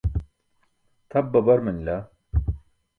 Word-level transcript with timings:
tʰap 1.09 1.25
babar 1.33 1.59
manila 1.65 1.95